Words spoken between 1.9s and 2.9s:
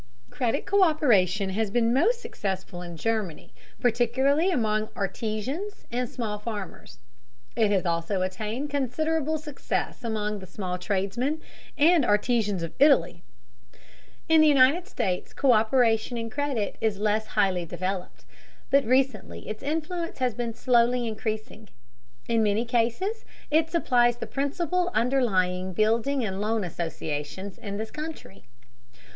most successful